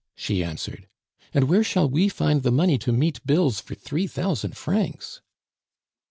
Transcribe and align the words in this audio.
she 0.15 0.43
answered. 0.43 0.87
"And 1.31 1.47
where 1.47 1.63
shall 1.63 1.87
we 1.87 2.09
find 2.09 2.41
the 2.41 2.49
money 2.51 2.79
to 2.79 2.91
meet 2.91 3.23
bills 3.23 3.59
for 3.59 3.75
three 3.75 4.07
thousand 4.07 4.57
francs?" 4.57 5.21